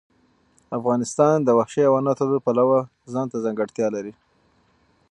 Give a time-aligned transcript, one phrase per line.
[0.77, 2.79] افغانستان د وحشي حیواناتو له پلوه
[3.13, 4.13] ځانته ځانګړتیا لري.